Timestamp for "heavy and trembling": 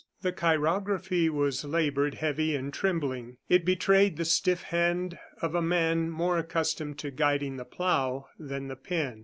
2.15-3.37